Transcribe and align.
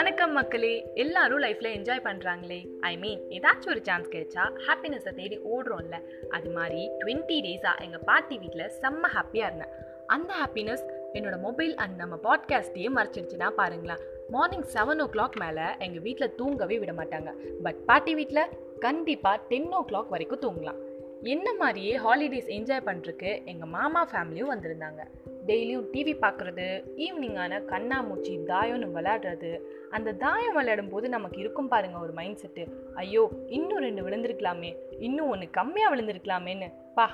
வணக்கம் 0.00 0.32
மக்களே 0.32 0.92
எல்லாரும் 0.94 1.40
லைஃப்ல 1.40 1.68
என்ஜாய் 1.76 2.04
பண்றாங்களே. 2.04 2.66
ஐ 2.80 2.96
மீன் 2.96 3.20
ஏதாச்சும் 3.28 3.68
ஒரு 3.68 3.80
சான்ஸ் 3.82 4.08
கிடைச்சா 4.08 4.52
ஹாப்பினஸை 4.66 5.14
தேடி 5.14 5.38
ஓடுறோம்ல. 5.38 6.02
அது 6.28 6.50
மாதிரி 6.50 6.90
டுவெண்ட்டி 6.98 7.38
டேஸா 7.46 7.80
எங்க 7.80 7.98
பாட்டி 7.98 8.38
வீட்டில் 8.38 8.70
செம்ம 8.80 9.00
ஹாப்பியா 9.14 9.46
இருந்தேன். 9.46 9.72
அந்த 10.06 10.34
ஹாப்பினஸ் 10.44 10.84
என்னோட 11.14 11.40
மொபைல் 11.40 11.74
அண்ட் 11.74 11.96
நம்ம 11.96 12.18
பாட்காஸ்டையே 12.22 12.88
மறைச்சிடுச்சுன்னா 12.96 13.50
பாருங்களேன். 13.50 13.98
மார்னிங் 14.28 14.64
செவன் 14.72 15.00
ஓ 15.00 15.08
கிளாக் 15.12 15.38
மேலே 15.38 15.62
எங்கள் 15.78 16.02
வீட்டில் 16.02 16.34
தூங்கவே 16.34 16.78
விட 16.78 16.92
மாட்டாங்க. 16.92 17.32
பட் 17.62 17.84
பாட்டி 17.84 18.14
வீட்டில் 18.14 18.48
கண்டிப்பாக 18.78 19.42
டென் 19.48 19.72
ஓ 19.72 19.84
கிளாக் 19.88 20.08
வரைக்கும் 20.08 20.40
தூங்கலாம். 20.40 20.78
என்ன 21.22 21.54
மாதிரியே 21.54 21.98
ஹாலிடேஸ் 21.98 22.50
என்ஜாய் 22.58 22.86
பண்ணுறதுக்கு 22.86 23.44
எங்கள் 23.44 23.68
மாமா 23.68 24.08
ஃபேமிலியும் 24.08 24.52
வந்திருந்தாங்க. 24.54 25.04
டெய்லியும் 25.50 25.86
டிவி 25.92 26.12
பார்க்குறது 26.24 26.66
ஈவினிங்கான 27.04 27.62
கண்ணாமூச்சி 27.72 28.34
தாயம்னு 28.50 28.88
விளையாடுறது 28.96 29.50
அந்த 29.90 30.12
தாயம் 30.12 30.54
விளையாடும் 30.54 30.88
போது 30.88 31.08
நமக்கு 31.08 31.38
இருக்கும் 31.38 31.68
பாருங்க 31.68 31.98
ஒரு 31.98 32.12
மைண்ட் 32.12 32.40
செட்டு 32.42 32.64
ஐயோ 32.94 33.30
இன்னும் 33.46 33.78
ரெண்டு 33.78 34.02
விழுந்திருக்கலாமே 34.08 34.70
இன்னும் 34.98 35.28
ஒன்று 35.28 35.48
கம்மியாக 35.58 35.92
விழுந்திருக்கலாமேன்னு. 35.94 36.68
பா 36.94 37.06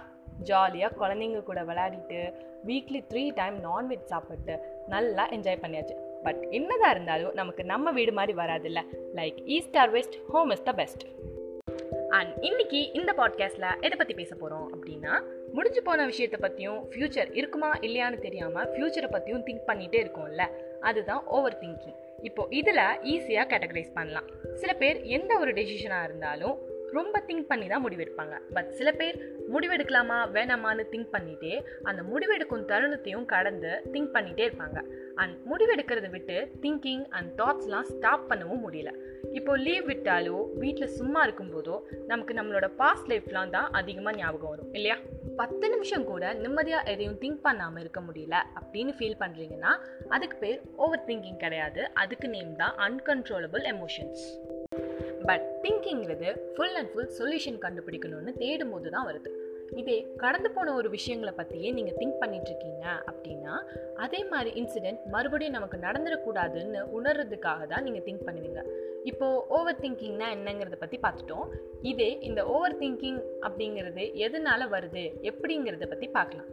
ஜாலியாக 0.43 0.97
குழந்தைங்க 1.01 1.43
கூட 1.43 1.65
விளையாடிட்டு 1.65 2.19
வீக்லி 2.67 3.01
த்ரீ 3.11 3.23
டைம் 3.35 3.57
நான்வெஜ் 3.65 4.05
சாப்பிட்டு 4.05 4.57
நல்லா 4.89 5.29
என்ஜாய் 5.29 5.63
பண்ணியாச்சு. 5.63 5.95
பட் 6.23 6.47
என்னதான் 6.51 6.91
இருந்தாலும் 6.91 7.35
நமக்கு 7.35 7.65
நம்ம 7.65 7.93
வீடு 7.93 8.13
மாதிரி 8.13 8.39
வராதுல்ல. 8.39 8.83
Like 9.15 9.39
east 9.45 9.77
or 9.77 9.91
west 9.91 10.19
home 10.29 10.51
is 10.51 10.63
the 10.63 10.73
best 10.73 11.05
and 12.09 12.37
இன்னைக்கு 12.41 12.93
இந்த 12.93 13.13
பாட்காஸ்டில் 13.13 13.77
எதை 13.77 13.97
பற்றி 13.99 14.15
பேச 14.15 14.35
போகிறோம் 14.35 14.71
அப்படின்னா 14.77 15.23
முடிஞ்சு 15.53 15.83
போன 15.83 16.05
விஷயத்தை 16.05 16.41
பற்றியும் 16.41 16.91
ஃப்யூச்சர் 16.91 17.37
இருக்குமா 17.37 17.79
இல்லையான்னு 17.79 18.19
தெரியாமல் 18.19 18.69
ஃப்யூச்சரை 18.69 19.11
பற்றியும் 19.11 19.47
திங்க் 19.47 19.63
பண்ணிகிட்டே 19.67 20.07
இருக்கோம்ல. 20.07 20.43
அதுதான் 20.81 21.25
ஓவர் 21.25 21.59
திங்கிங் 21.61 21.97
இப்போ 22.23 22.47
இதில் 22.51 22.77
ஈஸியாக 22.77 23.49
கேட்டகரைஸ் 23.49 23.93
பண்ணலாம். 23.95 24.25
சில 24.55 24.73
பேர் 24.73 25.03
எந்த 25.03 25.39
ஒரு 25.39 25.53
டெசிஷனாக 25.53 26.05
இருந்தாலும் 26.05 26.59
ரொம்ப 26.93 27.23
திங்க் 27.27 27.47
பண்ணி 27.49 27.67
தான் 27.67 27.85
முடிவெடுப்பாங்க 27.85 28.41
பட் 28.55 28.71
சில 28.71 28.93
பேர் 28.93 29.35
முடிவெடுக்கலாமா 29.53 30.19
வேணாமான்னு 30.33 30.85
திங்க் 30.91 31.09
பண்ணிட்டே 31.13 31.63
அந்த 31.83 32.03
முடிவெடுக்கும் 32.03 32.65
தருணத்தையும் 32.65 33.25
கடந்து 33.25 33.83
திங்க் 33.93 34.15
பண்ணிகிட்டே 34.15 34.51
இருப்பாங்க. 34.51 34.83
அண்ட் 35.15 35.37
முடிவெடுக்கிறத 35.51 36.11
விட்டு 36.11 36.51
திங்கிங் 36.63 37.07
அண்ட் 37.09 37.41
தாட்ஸ்லாம் 37.41 37.83
ஸ்டாப் 37.83 38.31
பண்ணவும் 38.31 38.61
முடியல. 38.71 38.93
இப்போ 39.39 39.57
லீவ் 39.57 39.87
விட்டாலோ 39.87 40.37
வீட்டில் 40.59 40.95
சும்மா 40.99 41.27
இருக்கும்போதோ 41.27 41.77
நமக்கு 42.07 42.35
நம்மளோட 42.35 42.67
பாஸ்ட் 42.81 43.09
லைஃப்லாம் 43.13 43.51
தான் 43.51 43.73
அதிகமாக 43.73 44.17
ஞாபகம் 44.17 44.51
வரும் 44.51 44.73
இல்லையா? 44.73 44.97
பத்து 45.37 45.69
நிமிஷம் 45.69 46.05
கூட 46.05 46.33
நிம்மதியாக 46.35 46.91
எதையும் 46.93 47.19
திங்க் 47.21 47.43
பண்ணாமல் 47.43 47.81
இருக்க 47.81 48.01
முடியல 48.01 48.37
அப்படின்னு 48.59 48.93
ஃபீல் 48.99 49.19
பண்ணுறீங்கன்னா 49.21 49.73
அதுக்கு 50.09 50.37
பேர் 50.37 50.61
ஓவர் 50.77 51.05
திங்கிங் 51.05 51.37
கிடையாது. 51.37 51.83
அதுக்கு 51.93 52.29
நேம் 52.29 52.55
தான் 52.57 52.77
அன்கன்ட்ரோலபிள் 52.87 53.65
எமோஷன்ஸ் 53.75 54.25
பட் 55.27 55.47
திங்கிங்கிறது 55.65 56.31
ஃபுல் 56.55 56.75
அண்ட் 56.75 56.93
ஃபுல் 56.93 57.13
சொல்யூஷன் 57.19 57.61
கண்டுபிடிக்கணும்னு 57.67 58.33
தேடும் 58.43 58.71
போது 58.71 58.91
தான் 58.91 59.07
வருது. 59.07 59.31
இதே 59.75 60.13
கடந்து 60.17 60.51
போன 60.51 60.75
ஒரு 60.75 60.91
விஷயங்களை 60.91 61.35
பற்றியே 61.35 61.71
நீங்கள் 61.71 61.95
திங்க் 61.95 62.23
பண்ணிட்டுருக்கீங்க 62.23 62.85
அப்படின்னா 63.13 63.55
அதே 63.97 64.25
மாதிரி 64.25 64.63
இன்சிடெண்ட் 64.63 65.05
மறுபடியும் 65.05 65.53
நமக்கு 65.53 65.79
நடந்துடக்கூடாதுன்னு 65.79 66.83
உணர்றதுக்காக 67.01 67.67
தான் 67.67 67.83
நீங்கள் 67.83 68.03
திங்க் 68.03 68.27
பண்ணுவீங்க. 68.27 68.63
இப்போது 69.05 69.47
ஓவர் 69.49 69.81
திங்கிங்னா 69.81 70.27
என்னங்கிறத 70.35 70.75
பற்றி 70.79 70.99
பார்த்துட்டோம். 71.03 71.49
இதே 71.83 72.19
இந்த 72.21 72.47
ஓவர் 72.47 72.79
திங்கிங் 72.79 73.21
அப்படிங்கிறது 73.41 74.05
எதனால 74.15 74.69
வருது? 74.71 75.05
எப்படிங்கிறத 75.23 75.87
பற்றி 75.87 76.09
பார்க்கலாம். 76.09 76.47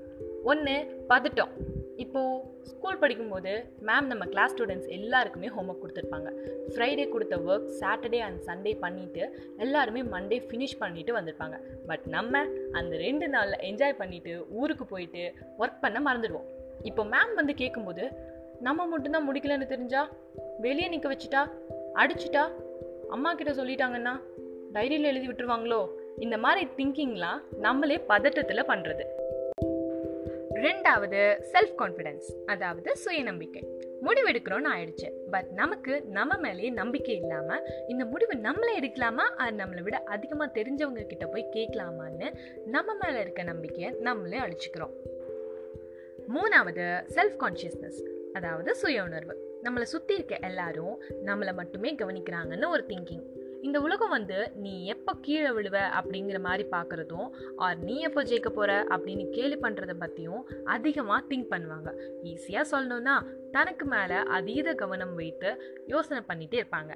ஒன்று 0.43 1.05
பதட்டம். 1.09 1.72
இப்போது 1.97 2.41
ஸ்கூல் 2.63 2.97
படிக்கும்போது 2.97 3.51
மேம் 3.79 4.05
நம்ம 4.05 4.25
கிளாஸ் 4.25 4.55
ஸ்டூடெண்ட்ஸ் 4.55 4.87
எல்லாருக்குமே 4.87 5.47
ஹோம் 5.47 5.69
ஒர்க் 5.69 5.83
கொடுத்துருப்பாங்க. 5.83 6.29
ஃப்ரைடே 6.69 7.09
கொடுத்த 7.09 7.37
ஒர்க் 7.37 7.69
சாட்டர்டே 7.79 8.17
அண்ட் 8.17 8.41
சண்டே 8.45 8.73
பண்ணிவிட்டு 8.81 9.29
எல்லாருமே 9.57 10.01
மண்டே 10.01 10.39
ஃபினிஷ் 10.47 10.79
பண்ணிவிட்டு 10.79 11.15
வந்திருப்பாங்க. 11.19 11.59
பட் 11.87 12.05
நம்ம 12.05 12.43
அந்த 12.71 12.97
ரெண்டு 12.97 13.27
நாளில் 13.27 13.59
என்ஜாய் 13.59 13.99
பண்ணிவிட்டு 13.99 14.45
ஊருக்கு 14.49 14.85
போயிட்டு 14.85 15.33
ஒர்க் 15.59 15.81
பண்ண 15.81 16.13
மறந்துடுவோம். 16.13 16.47
இப்போ 16.83 17.03
மேம் 17.03 17.33
வந்து 17.35 17.53
கேட்கும்போது 17.53 18.11
நம்ம 18.59 18.85
மட்டும்தான் 18.85 19.31
முடிக்கலன்னு 19.31 19.65
தெரிஞ்சா 19.65 20.09
வெளியே 20.57 20.87
நிற்க 20.87 21.09
வச்சுட்டா 21.13 21.49
அடிச்சிட்டா 21.95 22.51
அம்மா 23.09 23.33
கிட்ட 23.33 23.63
சொல்லிட்டாங்கன்னா 23.63 24.19
டைரியில் 24.73 25.09
எழுதி 25.11 25.27
விட்டுருவாங்களோ? 25.27 25.89
இந்த 26.19 26.37
மாதிரி 26.37 26.67
திங்கிங்லாம் 26.77 27.39
நம்மளே 27.59 27.97
பதட்டத்தில் 28.09 28.69
பண்ணுறது 28.69 29.03
ரெண்டாவது 30.53 31.43
செல்ஃப் 31.51 31.73
கான்ஃபிடென்ஸ் 31.77 32.45
அதாவது 32.45 32.93
சுயநம்பிக்கை. 33.05 33.63
முடிவெடுக்கிறோன்னு 34.01 34.65
ஆயிடுச்சு. 34.77 35.11
பட் 35.31 35.47
நமக்கு 35.51 36.01
நம்ம 36.01 36.37
மேலேயே 36.37 36.69
நம்பிக்கை 36.69 37.15
இல்லாமல் 37.15 37.63
இந்த 37.87 38.05
முடிவு 38.05 38.35
நம்மளே 38.35 38.79
எடுக்கலாமா? 38.79 39.25
அது 39.35 39.57
நம்மளை 39.57 39.81
விட 39.81 39.97
அதிகமாக 39.97 40.61
தெரிஞ்சவங்க 40.61 41.05
கிட்ட 41.05 41.25
போய் 41.25 41.49
கேட்கலாமான்னு 41.53 42.37
நம்ம 42.65 42.93
மேலே 42.93 43.19
இருக்க 43.19 43.43
நம்பிக்கையை 43.43 43.91
நம்மளே 43.99 44.37
அழிச்சுக்கிறோம். 44.37 44.91
மூணாவது 46.35 47.05
செல்ஃப் 47.07 47.37
கான்ஷியஸ்னஸ் 47.39 48.31
அதாவது 48.33 48.75
சுய 48.75 49.03
உணர்வு. 49.03 49.51
நம்மளை 49.63 49.81
சுற்றி 49.81 50.13
இருக்க 50.13 50.37
எல்லாரும் 50.41 51.01
நம்மளை 51.25 51.53
மட்டுமே 51.53 51.95
கவனிக்கிறாங்கன்னு 51.95 52.67
ஒரு 52.67 52.83
திங்கிங் 52.87 53.42
இந்த 53.67 53.77
உலகம் 53.85 54.13
வந்து 54.15 54.37
நீ 54.63 54.73
எப்போ 54.93 55.11
கீழே 55.25 55.51
விழுவ 55.57 55.77
அப்படிங்கிற 55.99 56.37
மாதிரி 56.47 56.63
பார்க்குறதும் 56.73 57.27
ஆர் 57.65 57.77
நீ 57.87 57.95
எப்போ 58.07 58.21
ஜெயிக்க 58.29 58.49
போகிற 58.49 58.71
அப்படின்னு 58.93 59.25
கேள்வி 59.37 59.57
பண்ணுறதை 59.65 59.95
பற்றியும் 60.01 60.43
அதிகமாக 60.75 61.27
திங்க் 61.29 61.51
பண்ணுவாங்க. 61.53 61.91
ஈஸியாக 62.31 62.71
சொல்லணும்னா 62.73 63.15
தனக்கு 63.55 63.87
மேலே 63.93 64.19
அதீத 64.37 64.75
கவனம் 64.83 65.15
வைத்து 65.21 65.51
யோசனை 65.93 66.21
பண்ணிகிட்டே 66.29 66.59
இருப்பாங்க. 66.61 66.93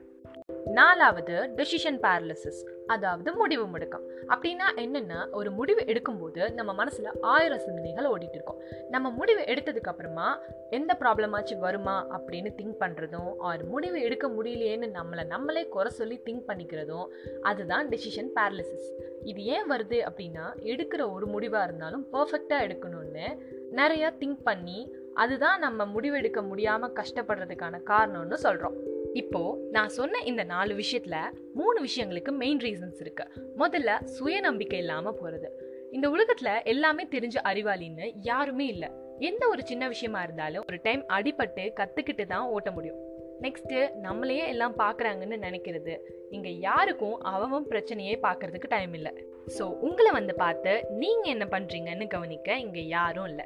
நாலாவது 0.71 1.53
டெசிஷன் 1.55 1.99
பேரலிசிஸ் 2.01 2.61
அதாவது 2.87 3.33
முடிவு 3.33 3.65
முடுக்கம். 3.65 4.03
அப்படின்னா 4.27 4.67
என்னென்னா 4.75 5.29
ஒரு 5.31 5.51
முடிவு 5.51 5.81
எடுக்கும்போது 5.81 6.53
நம்ம 6.53 6.73
மனசில் 6.73 7.19
ஆயிரம் 7.21 7.59
சிந்தனைகள் 7.59 8.05
ஓடிட்டு 8.05 8.33
இருக்கோம். 8.33 8.59
நம்ம 8.89 9.09
முடிவு 9.09 9.41
எடுத்ததுக்கு 9.41 9.87
அப்புறமா 9.87 10.39
எந்த 10.69 10.97
ப்ராப்ளமாச்சும் 10.99 11.59
வருமா 11.59 12.07
அப்படின்னு 12.11 12.51
திங்க் 12.57 12.79
பண்ணுறதும் 12.79 13.35
ஆர் 13.37 13.65
முடிவு 13.65 14.01
எடுக்க 14.01 14.27
முடியலையேன்னு 14.27 14.87
நம்மளை 14.93 15.25
நம்மளே 15.25 15.67
குறை 15.67 15.91
சொல்லி 15.91 16.21
திங்க் 16.25 16.47
பண்ணிக்கிறதும் 16.47 17.07
அதுதான் 17.41 17.89
டெசிஷன் 17.89 18.31
பேரலிசிஸ் 18.35 18.89
இது 19.23 19.43
ஏன் 19.43 19.71
வருது 19.71 20.01
அப்படின்னா 20.09 20.45
எடுக்கிற 20.59 21.11
ஒரு 21.11 21.25
முடிவாக 21.25 21.63
இருந்தாலும் 21.63 22.05
பர்ஃபெக்டாக 22.13 22.65
எடுக்கணும்னு 22.67 23.37
நிறையா 23.75 24.11
திங்க் 24.19 24.43
பண்ணி 24.43 24.91
அதுதான் 25.13 25.59
நம்ம 25.59 25.85
முடிவெடுக்க 25.85 26.47
முடியாமல் 26.47 26.91
கஷ்டப்படுறதுக்கான 26.91 27.81
காரணம்னு 27.83 28.33
சொல்கிறோம் 28.33 28.96
இப்போ 29.21 29.41
நான் 29.71 29.89
சொன்ன 29.89 30.21
இந்த 30.25 30.43
நாலு 30.43 30.73
விஷயத்துல 30.75 31.17
மூணு 31.53 31.77
விஷயங்களுக்கு 31.85 32.31
மெயின் 32.31 32.59
ரீசன்ஸ் 32.59 32.99
இருக்கு. 32.99 33.25
முதல்ல 33.57 33.91
சுயநம்பிக்கை 34.17 34.79
இல்லாம 34.83 35.13
போறது. 35.21 35.49
இந்த 35.91 36.07
உலகத்துல 36.09 36.49
எல்லாமே 36.63 37.03
தெரிஞ்ச 37.15 37.37
அறிவாளின்னு 37.43 38.07
யாருமே 38.21 38.65
இல்லை. 38.67 38.89
எந்த 39.19 39.43
ஒரு 39.47 39.61
சின்ன 39.63 39.83
விஷயமா 39.87 40.21
இருந்தாலும் 40.23 40.65
ஒரு 40.69 40.79
டைம் 40.83 41.03
அடிபட்டு 41.17 41.65
கத்துக்கிட்டு 41.79 42.25
தான் 42.25 42.49
ஓட்ட 42.55 42.71
முடியும். 42.71 42.99
நெக்ஸ்ட் 43.41 43.75
நம்மளையே 44.03 44.45
எல்லாம் 44.53 44.75
பார்க்குறாங்கன்னு 44.77 45.37
நினைக்கிறது. 45.45 45.95
இங்க 46.31 46.49
யாருக்கும் 46.67 47.17
அவவும் 47.33 47.67
பிரச்சனையே 47.69 48.15
பார்க்கறதுக்கு 48.21 48.69
டைம் 48.69 48.93
இல்லை. 48.93 49.11
ஸோ 49.57 49.63
உங்களை 49.87 50.11
வந்து 50.11 50.35
பார்த்து 50.35 50.73
நீங்க 51.03 51.25
என்ன 51.29 51.47
பண்றீங்கன்னு 51.51 52.07
கவனிக்க 52.07 52.57
இங்க 52.57 52.79
யாரும் 52.79 53.27
இல்லை. 53.31 53.45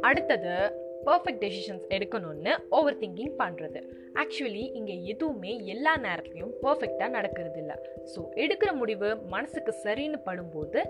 அடுத்தது 0.00 0.54
பர்ஃபெக்ட் 1.06 1.42
டெசிஷன்ஸ் 1.44 1.86
எடுக்கணும்னு 1.96 2.52
ஓவர் 2.78 2.98
திங்கிங் 3.02 3.34
பண்ணுறது 3.42 3.80
ஆக்சுவலி 4.22 4.64
இங்கே 4.78 4.96
எதுவுமே 5.12 5.52
எல்லா 5.74 5.94
நேரத்துலையும் 6.06 6.54
பர்ஃபெக்டாக 6.64 7.10
நடக்கிறது 7.16 7.58
இல்லை. 7.62 7.76
ஸோ 8.12 8.20
எடுக்கிற 8.44 8.72
முடிவு 8.80 9.10
மனசுக்கு 9.34 9.74
சரின்னு 9.84 10.20
படும்போது 10.28 10.80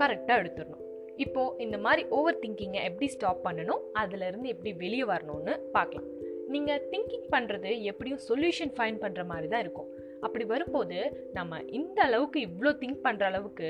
கரெக்டாக 0.00 0.40
எடுத்துடணும். 0.42 0.82
இப்போது 1.24 1.56
இந்த 1.64 1.78
மாதிரி 1.86 2.02
ஓவர் 2.18 2.40
திங்கிங்கை 2.42 2.82
எப்படி 2.88 3.08
ஸ்டாப் 3.14 3.46
பண்ணணும்? 3.46 3.82
அதுலேருந்து 4.02 4.52
எப்படி 4.54 4.70
வெளியே 4.84 5.06
வரணும்னு 5.12 5.54
பார்க்கலாம். 5.76 6.08
நீங்கள் 6.54 6.84
திங்கிங் 6.92 7.28
பண்ணுறது 7.34 7.70
எப்படியும் 7.90 8.22
சொல்யூஷன் 8.28 8.72
ஃபைன் 8.76 8.98
பண்ணுற 9.02 9.22
மாதிரி 9.32 9.46
தான் 9.52 9.62
இருக்கும். 9.64 9.90
அப்படி 10.26 10.44
வரும்போது 10.52 10.98
நம்ம 11.36 11.60
இந்த 11.78 11.98
அளவுக்கு 12.08 12.38
இவ்வளோ 12.48 12.72
திங்க் 12.82 13.04
பண்ணுற 13.06 13.24
அளவுக்கு 13.30 13.68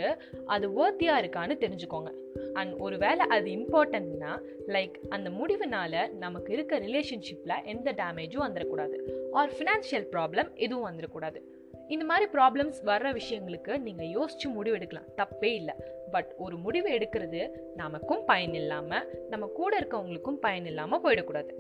அது 0.55 0.67
ஓர்த்தியாக 0.83 1.21
இருக்கான்னு 1.23 1.55
தெரிஞ்சுக்கோங்க. 1.65 2.11
அண்ட் 2.53 2.79
ஒரு 2.79 2.99
வேளை 2.99 3.27
அது 3.27 3.51
இம்பார்ட்டன்ட்னா 3.51 4.39
லைக் 4.67 4.95
அந்த 5.09 5.31
முடிவுனால 5.31 6.11
நமக்கு 6.13 6.53
இருக்க 6.53 6.79
ரிலேஷன்ஷிப்பில் 6.79 7.65
எந்த 7.65 7.93
டேமேஜும் 7.93 8.47
வந்துடக்கூடாது 8.47 8.99
ஆர் 9.33 9.51
ஃபினான்ஷியல் 9.51 10.07
ப்ராப்ளம் 10.13 10.55
எதுவும் 10.55 10.93
வந்துடக்கூடாது 10.93 11.41
இந்த 11.89 12.05
மாதிரி 12.05 12.31
ப்ராப்ளம்ஸ் 12.33 12.75
வர்ற 12.85 13.19
விஷயங்களுக்கு 13.19 13.79
நீங்கள் 13.79 14.07
யோசிச்சு 14.07 14.53
முடிவு 14.53 14.77
எடுக்கலாம். 14.77 15.05
தப்பே 15.17 15.45
இல்லை. 15.45 15.75
பட் 16.11 16.35
ஒரு 16.39 16.57
முடிவு 16.57 16.89
எடுக்கிறது 16.91 17.49
நமக்கும் 17.77 18.25
பயன் 18.25 18.55
இல்லாமல் 18.55 19.27
நம்ம 19.31 19.47
கூட 19.47 19.79
இருக்கவங்களுக்கும் 19.79 20.37
பயன் 20.41 20.67
இல்லாமல் 20.67 21.03
போயிடக்கூடாது. 21.03 21.53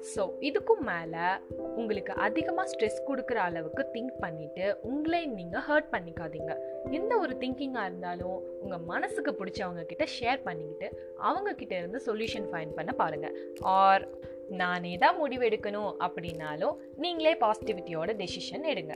ஸோ 0.00 0.30
இதுக்கும் 0.40 0.82
மேலே 0.82 1.24
உங்களுக்கு 1.76 2.12
அதிகமாக 2.12 2.68
ஸ்ட்ரெஸ் 2.68 2.98
கொடுக்குற 3.06 3.34
அளவுக்கு 3.34 3.90
திங்க் 3.94 4.14
பண்ணிவிட்டு 4.22 4.76
உங்களே 4.82 5.26
நீங்கள் 5.26 5.60
ஹர்ட் 5.60 5.90
பண்ணிக்காதீங்க. 5.92 6.52
எந்த 6.90 7.18
ஒரு 7.18 7.36
திங்கிங்காக 7.40 7.84
இருந்தாலும் 7.84 8.44
உங்கள் 8.60 8.80
மனசுக்கு 8.80 9.32
பிடிச்சவங்க 9.32 9.86
கிட்ட 9.86 10.06
ஷேர் 10.20 10.42
பண்ணிக்கிட்டு 10.42 11.00
அவங்கக்கிட்ட 11.22 11.72
இருந்து 11.72 12.00
சொல்யூஷன் 12.06 12.48
ஃபைன் 12.52 12.74
பண்ண 12.74 12.92
பாருங்கள் 12.92 13.36
ஆர் 13.60 14.08
நானே 14.48 14.96
தான் 14.96 15.16
முடிவு 15.16 15.48
எடுக்கணும் 15.48 15.94
அப்படின்னாலும் 15.98 16.78
நீங்களே 16.96 17.34
பாசிட்டிவிட்டியோட 17.34 18.12
டெசிஷன் 18.12 18.64
எடுங்க. 18.64 18.94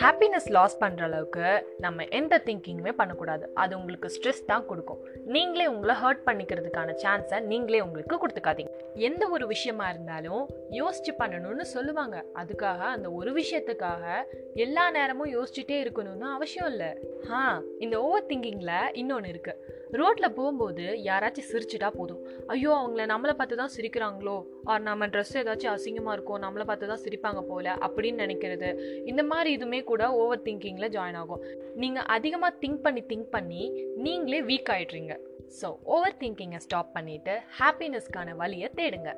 ஹாப்பினஸ் 0.00 0.46
லாஸ் 0.56 0.76
பண்ணுற 0.80 1.02
அளவுக்கு 1.02 1.46
நம்ம 1.78 2.04
எந்த 2.18 2.42
திங்கிங்குமே 2.44 2.92
பண்ணக்கூடாது. 2.92 3.44
அது 3.54 3.78
உங்களுக்கு 3.78 4.08
ஸ்ட்ரெஸ் 4.14 4.44
தான் 4.46 4.66
கொடுக்கும். 4.66 5.00
நீங்களே 5.26 5.66
உங்களை 5.66 5.94
ஹர்ட் 5.94 6.22
பண்ணிக்கிறதுக்கான 6.26 6.94
சான்ஸை 7.02 7.40
நீங்களே 7.40 7.80
உங்களுக்கு 7.80 8.20
கொடுத்துக்காதீங்க. 8.22 8.72
எந்த 8.94 9.28
ஒரு 9.28 9.46
விஷயமா 9.46 9.88
இருந்தாலும் 9.88 10.48
யோசிச்சு 10.70 11.14
பண்ணணும்னு 11.18 11.60
சொல்லுவாங்க. 11.60 12.24
அதுக்காக 12.34 12.78
அந்த 12.78 13.10
ஒரு 13.10 13.32
விஷயத்துக்காக 13.40 14.24
எல்லா 14.54 14.90
நேரமும் 14.90 15.32
யோசிச்சுட்டே 15.36 15.78
இருக்கணும்னு 15.84 16.28
அவசியம் 16.38 16.70
இல்லை. 16.70 16.90
ஆ 17.30 17.62
இந்த 17.78 18.02
ஓவர் 18.02 18.26
திங்கிங்கில் 18.26 18.90
இன்னொன்று 18.92 19.30
இருக்குது 19.34 19.80
ரோட்டில் 20.00 20.34
போகும்போது 20.36 20.84
யாராச்சும் 21.08 21.48
சிரிச்சிட்டா 21.52 21.88
போதும். 21.96 22.20
ஐயோ 22.46 22.70
அவங்கள 22.80 23.04
நம்மளை 23.12 23.34
பார்த்து 23.38 23.56
தான் 23.56 23.72
சிரிக்கிறாங்களோ? 23.76 24.36
ஆர் 24.64 24.86
நம்ம 24.88 25.06
ட்ரெஸ் 25.06 25.34
ஏதாச்சும் 25.40 25.72
அசிங்கமாக 25.74 26.14
இருக்கும் 26.16 26.42
நம்மளை 26.44 26.64
பார்த்து 26.70 26.90
தான் 26.92 27.02
சிரிப்பாங்க 27.04 27.40
போல? 27.50 27.74
அப்படின்னு 27.86 28.22
நினைக்கிறது. 28.24 28.70
இந்த 29.06 29.22
மாதிரி 29.22 29.50
இதுவுமே 29.56 29.84
கூட 29.90 30.12
ஓவர் 30.22 30.44
திங்கிங்கில் 30.46 30.92
ஜாயின் 30.96 31.18
ஆகும். 31.22 31.44
நீங்கள் 31.82 32.08
அதிகமாக 32.16 32.58
திங்க் 32.62 32.82
பண்ணி 32.86 33.04
திங்க் 33.12 33.30
பண்ணி 33.36 33.62
நீங்களே 34.06 34.40
வீக் 34.50 34.72
ஆகிடுறீங்க 34.76 35.14
ஸோ 35.60 35.68
ஓவர் 35.94 36.18
திங்கிங்கை 36.20 36.60
ஸ்டாப் 36.66 36.92
பண்ணிவிட்டு 36.96 37.34
ஹாப்பினஸ்க்கான 37.60 38.36
வழியை 38.42 38.70
தேடுங்க. 38.80 39.10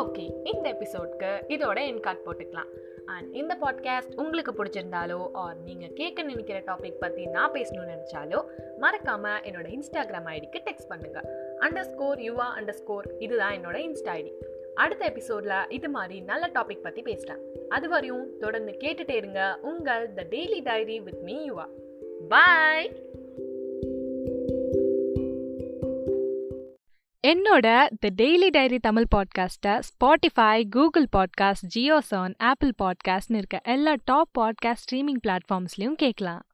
ஓகே 0.00 0.24
இந்த 0.52 0.66
எபிசோட்க்கு 0.74 1.32
இதோட 1.54 1.78
என் 1.90 2.00
கார்ட் 2.06 2.24
போட்டுக்கலாம். 2.26 2.70
அண்ட் 3.06 3.34
இந்த 3.34 3.56
பாட்காஸ்ட் 3.60 4.14
உங்களுக்கு 4.16 4.52
பிடிச்சிருந்தாலோ 4.52 5.28
ஆர் 5.32 5.56
நீங்கள் 5.56 5.92
கேட்க 5.92 6.22
நினைக்கிற 6.22 6.60
டாபிக் 6.60 7.00
பற்றி 7.00 7.26
நான் 7.26 7.52
பேசணும்னு 7.52 7.94
நினச்சாலோ 7.94 8.44
மறக்காமல் 8.78 9.42
என்னோட 9.42 9.66
இன்ஸ்டாகிராம் 9.68 10.28
ஐடிக்கு 10.28 10.60
டெக்ஸ்ட் 10.64 10.90
பண்ணுங்கள் 10.90 11.26
under 11.58 11.92
score 11.92 12.18
Yuva 12.18 12.46
under 12.56 12.80
score 12.82 13.16
இதுதான் 13.18 13.54
என்னோட 13.54 13.76
இன்ஸ்டா 13.76 14.14
ஐடி 14.14 14.32
அடுத்த 14.74 15.04
எபிசோடில் 15.04 15.68
இது 15.68 15.88
மாதிரி 15.88 16.20
நல்ல 16.20 16.50
டாபிக் 16.54 16.82
பற்றி 16.82 17.02
பேசுகிறேன் 17.02 17.42
அது 17.68 17.88
வரையும் 17.88 18.38
தொடர்ந்து 18.38 18.72
கேட்டுட்டே 18.72 19.10
இருங்க. 19.10 19.58
உங்கள் 19.62 20.14
the 20.14 20.26
daily 20.30 20.62
diary 20.62 21.00
with 21.00 21.22
me 21.22 21.50
Yuva 21.50 21.66
boy 22.28 23.02
என்னோட 27.24 27.86
த 28.00 28.08
டெய்லி 28.22 28.48
டைரி 28.50 28.78
தமிழ் 28.78 29.04
பாட்காஸ்ட்டை 29.14 29.80
Spotify 29.88 30.68
Google 30.70 31.06
podcast 31.16 31.68
JioSaavn 31.74 32.34
Apple 32.38 32.72
பாட்காஸ்ட்னு 32.82 33.34
இருக்க 33.34 33.60
எல்லா 33.62 33.94
டாப் 34.04 34.28
பாட்காஸ்ட் 34.38 34.84
ஸ்ட்ரீமிங் 34.84 35.20
பிளாட்ஃபார்ம்ஸ்லையும் 35.26 35.94
கேட்கலாம். 35.94 36.44